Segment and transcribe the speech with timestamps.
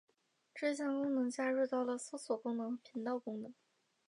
[0.55, 3.53] 这项功能加入到了搜寻功能和频道功能。